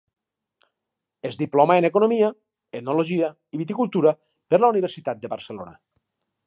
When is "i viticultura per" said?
3.59-4.63